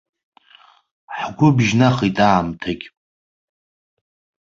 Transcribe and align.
Ҳгәы 1.17 1.47
бжьнахит 1.57 2.17
аамҭагь. 2.27 2.85